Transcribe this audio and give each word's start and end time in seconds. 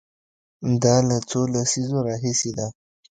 دا 0.83 0.95
له 1.07 1.17
څو 1.29 1.39
لسیزو 1.53 1.97
راهیسې 2.07 2.51
ده. 2.57 2.67